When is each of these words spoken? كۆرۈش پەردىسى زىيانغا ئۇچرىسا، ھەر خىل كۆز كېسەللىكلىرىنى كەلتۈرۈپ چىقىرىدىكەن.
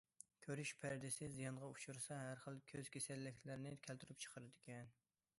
كۆرۈش 0.43 0.69
پەردىسى 0.83 1.27
زىيانغا 1.33 1.67
ئۇچرىسا، 1.73 2.17
ھەر 2.21 2.41
خىل 2.45 2.57
كۆز 2.71 2.89
كېسەللىكلىرىنى 2.95 3.75
كەلتۈرۈپ 3.89 4.25
چىقىرىدىكەن. 4.25 4.89